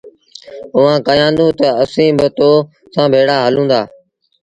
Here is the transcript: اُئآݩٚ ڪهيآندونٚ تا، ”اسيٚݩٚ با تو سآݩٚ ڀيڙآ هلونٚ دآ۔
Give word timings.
اُئآݩٚ 0.75 1.03
ڪهيآندونٚ 1.07 1.55
تا، 1.59 1.67
”اسيٚݩٚ 1.83 2.17
با 2.17 2.27
تو 2.37 2.49
سآݩٚ 2.93 3.11
ڀيڙآ 3.13 3.35
هلونٚ 3.45 3.69
دآ۔ 3.71 3.81